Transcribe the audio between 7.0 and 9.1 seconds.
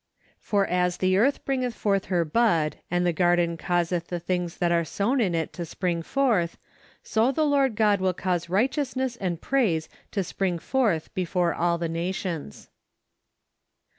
so the Lord God icill cause righteous¬